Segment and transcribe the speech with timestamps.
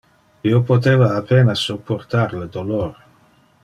[0.51, 2.95] Io poteva a pena supportar le dolor.